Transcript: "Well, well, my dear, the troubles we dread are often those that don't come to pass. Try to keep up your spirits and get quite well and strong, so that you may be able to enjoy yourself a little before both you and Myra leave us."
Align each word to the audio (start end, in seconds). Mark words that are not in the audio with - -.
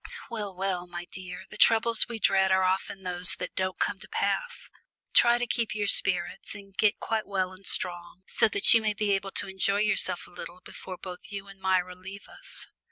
"Well, 0.31 0.55
well, 0.55 0.87
my 0.87 1.05
dear, 1.05 1.43
the 1.47 1.57
troubles 1.59 2.07
we 2.09 2.17
dread 2.17 2.51
are 2.51 2.63
often 2.63 3.03
those 3.03 3.35
that 3.35 3.53
don't 3.55 3.77
come 3.77 3.99
to 3.99 4.07
pass. 4.07 4.71
Try 5.13 5.37
to 5.37 5.45
keep 5.45 5.69
up 5.69 5.75
your 5.75 5.85
spirits 5.85 6.55
and 6.55 6.75
get 6.75 6.99
quite 6.99 7.27
well 7.27 7.51
and 7.53 7.67
strong, 7.67 8.23
so 8.25 8.47
that 8.47 8.73
you 8.73 8.81
may 8.81 8.95
be 8.95 9.11
able 9.11 9.29
to 9.33 9.47
enjoy 9.47 9.81
yourself 9.81 10.25
a 10.25 10.31
little 10.31 10.59
before 10.65 10.97
both 10.97 11.29
you 11.31 11.47
and 11.47 11.61
Myra 11.61 11.93
leave 11.93 12.27
us." 12.27 12.65